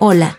[0.00, 0.38] Hola.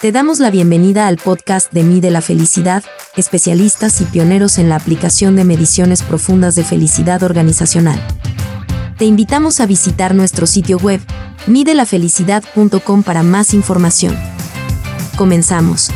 [0.00, 2.82] Te damos la bienvenida al podcast de Mide la Felicidad,
[3.14, 8.00] especialistas y pioneros en la aplicación de mediciones profundas de felicidad organizacional.
[8.98, 11.00] Te invitamos a visitar nuestro sitio web,
[11.46, 14.18] midelafelicidad.com para más información.
[15.16, 15.92] Comenzamos.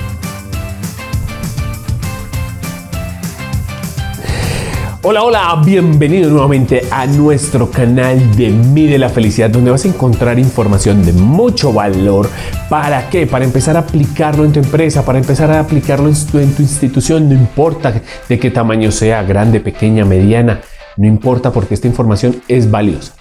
[5.02, 10.38] Hola, hola, bienvenido nuevamente a nuestro canal de Mide la Felicidad, donde vas a encontrar
[10.38, 12.28] información de mucho valor.
[12.68, 13.26] ¿Para qué?
[13.26, 16.60] Para empezar a aplicarlo en tu empresa, para empezar a aplicarlo en tu, en tu
[16.60, 20.60] institución, no importa de qué tamaño sea, grande, pequeña, mediana,
[20.98, 23.14] no importa porque esta información es valiosa.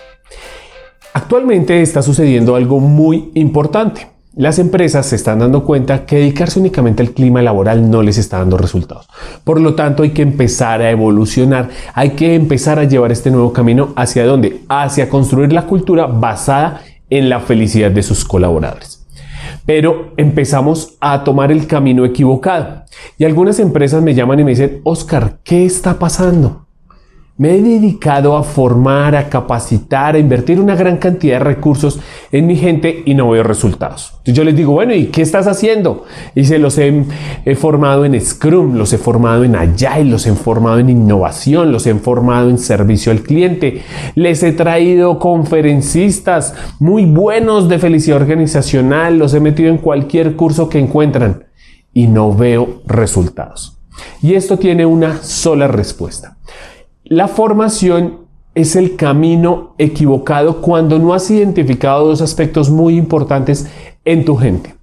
[1.14, 4.19] Actualmente está sucediendo algo muy importante.
[4.36, 8.38] Las empresas se están dando cuenta que dedicarse únicamente al clima laboral no les está
[8.38, 9.08] dando resultados.
[9.44, 13.52] Por lo tanto, hay que empezar a evolucionar, hay que empezar a llevar este nuevo
[13.52, 14.62] camino hacia dónde?
[14.70, 19.04] Hacia construir la cultura basada en la felicidad de sus colaboradores.
[19.66, 22.84] Pero empezamos a tomar el camino equivocado.
[23.18, 26.69] Y algunas empresas me llaman y me dicen, Oscar, ¿qué está pasando?
[27.40, 31.98] Me he dedicado a formar, a capacitar, a invertir una gran cantidad de recursos
[32.34, 34.12] en mi gente y no veo resultados.
[34.18, 36.04] Entonces yo les digo, bueno, ¿y qué estás haciendo?
[36.36, 37.06] Y se los he,
[37.56, 41.96] formado en Scrum, los he formado en Agile, los he formado en innovación, los he
[41.96, 43.84] formado en servicio al cliente.
[44.16, 50.68] Les he traído conferencistas muy buenos de felicidad organizacional, los he metido en cualquier curso
[50.68, 51.46] que encuentran
[51.94, 53.78] y no veo resultados.
[54.22, 56.36] Y esto tiene una sola respuesta.
[57.10, 63.68] La formación es el camino equivocado cuando no has identificado dos aspectos muy importantes
[64.06, 64.76] en tu gente.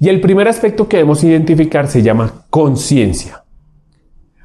[0.00, 3.44] Y el primer aspecto que debemos identificar se llama conciencia.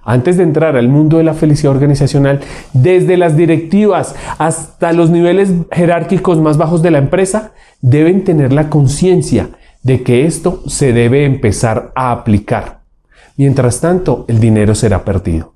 [0.03, 2.41] Antes de entrar al mundo de la felicidad organizacional,
[2.73, 8.69] desde las directivas hasta los niveles jerárquicos más bajos de la empresa, deben tener la
[8.69, 9.51] conciencia
[9.83, 12.81] de que esto se debe empezar a aplicar.
[13.37, 15.50] Mientras tanto, el dinero será perdido.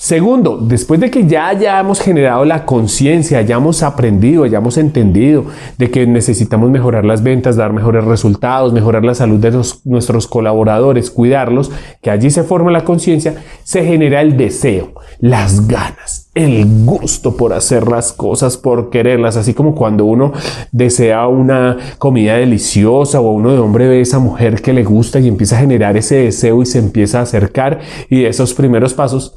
[0.00, 6.06] Segundo, después de que ya hayamos generado la conciencia, hayamos aprendido, hayamos entendido de que
[6.06, 12.12] necesitamos mejorar las ventas, dar mejores resultados, mejorar la salud de nuestros colaboradores, cuidarlos, que
[12.12, 17.88] allí se forma la conciencia, se genera el deseo, las ganas, el gusto por hacer
[17.88, 20.32] las cosas, por quererlas, así como cuando uno
[20.70, 25.18] desea una comida deliciosa o uno de hombre ve a esa mujer que le gusta
[25.18, 29.34] y empieza a generar ese deseo y se empieza a acercar y esos primeros pasos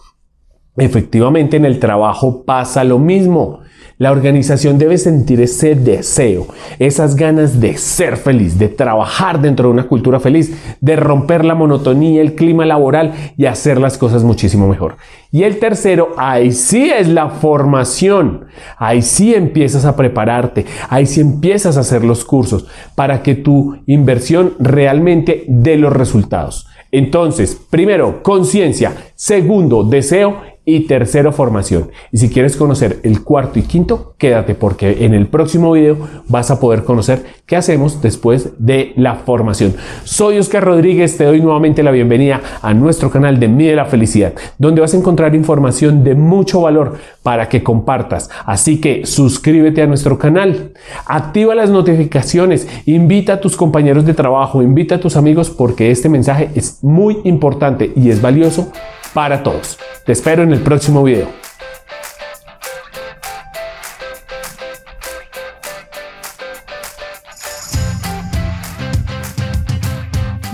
[0.77, 3.59] Efectivamente, en el trabajo pasa lo mismo.
[3.97, 6.47] La organización debe sentir ese deseo,
[6.79, 11.53] esas ganas de ser feliz, de trabajar dentro de una cultura feliz, de romper la
[11.53, 14.95] monotonía, el clima laboral y hacer las cosas muchísimo mejor.
[15.29, 18.45] Y el tercero, ahí sí es la formación.
[18.77, 22.65] Ahí sí empiezas a prepararte, ahí sí empiezas a hacer los cursos
[22.95, 26.65] para que tu inversión realmente dé los resultados.
[26.91, 28.95] Entonces, primero, conciencia.
[29.13, 30.41] Segundo, deseo
[30.75, 31.91] y tercero formación.
[32.11, 36.51] Y si quieres conocer el cuarto y quinto, quédate porque en el próximo video vas
[36.51, 39.75] a poder conocer qué hacemos después de la formación.
[40.03, 44.33] Soy Oscar Rodríguez, te doy nuevamente la bienvenida a nuestro canal de Mide la Felicidad,
[44.57, 48.29] donde vas a encontrar información de mucho valor para que compartas.
[48.45, 50.71] Así que suscríbete a nuestro canal,
[51.05, 56.09] activa las notificaciones, invita a tus compañeros de trabajo, invita a tus amigos porque este
[56.09, 58.71] mensaje es muy importante y es valioso
[59.13, 59.77] para todos.
[60.05, 61.29] Te espero en el próximo video.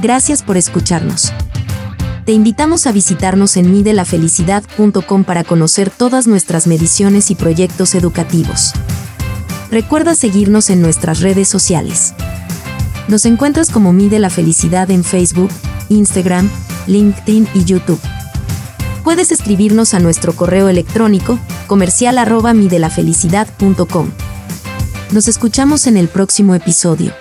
[0.02, 1.34] Gracias por escucharnos.
[2.26, 8.74] Te invitamos a visitarnos en midelafelicidad.com para conocer todas nuestras mediciones y proyectos educativos.
[9.72, 12.14] Recuerda seguirnos en nuestras redes sociales.
[13.08, 15.50] Nos encuentras como Mide la Felicidad en Facebook,
[15.90, 16.50] Instagram,
[16.86, 18.00] LinkedIn y YouTube
[19.08, 24.12] puedes escribirnos a nuestro correo electrónico comercial arroba midelafelicidad.com.
[25.14, 27.14] Nos escuchamos en el próximo episodio.